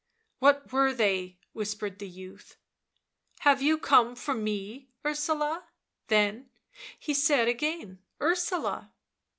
"What 0.39 0.71
were 0.73 0.95
they?" 0.95 1.37
whispered 1.53 1.99
the 1.99 2.09
youth." 2.09 2.57
1 3.43 3.57
Have 3.57 3.61
you 3.61 3.77
come 3.77 4.15
for 4.15 4.33
me, 4.33 4.89
Ursula 5.05 5.65
V 5.67 5.67
then 6.07 6.49
he 6.99 7.13
said 7.13 7.47
again,' 7.47 7.99
Ursula. 8.19 8.93